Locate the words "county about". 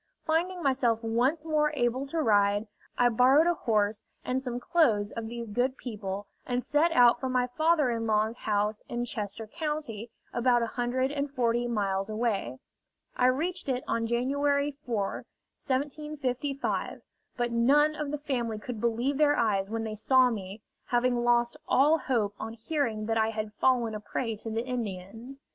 9.45-10.63